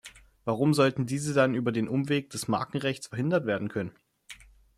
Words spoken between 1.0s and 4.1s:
diese dann über den Umweg des Markenrechts verhindert werden können?